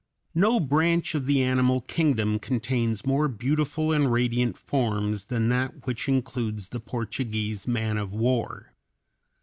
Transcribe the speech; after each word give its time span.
No 0.33 0.59
branch 0.59 1.13
of 1.13 1.27
the 1.27 1.43
animal 1.43 1.81
kingdom 1.81 2.39
contains 2.39 3.05
more 3.05 3.27
beautiful 3.27 3.91
and 3.91 4.11
radiant 4.11 4.57
forms 4.57 5.27
than 5.27 5.49
that 5.49 5.85
which 5.85 6.07
includes 6.09 6.69
the 6.69 6.79
Portuguese 6.79 7.67
man 7.67 7.97
of 7.99 8.11
war. 8.11 8.73